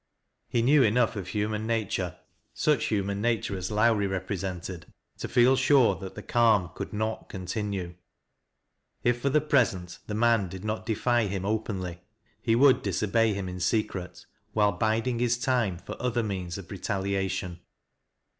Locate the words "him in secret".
13.35-14.25